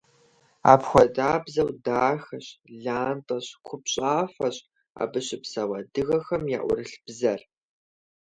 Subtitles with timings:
[0.71, 2.47] Апхуэдабзэу дахэщ,
[2.83, 4.57] лантӀэщ, купщӀафӀэщ
[5.01, 7.41] абы щыпсэу адыгэхэм яӀурылъ бзэр.